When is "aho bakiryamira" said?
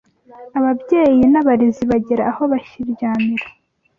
2.31-3.45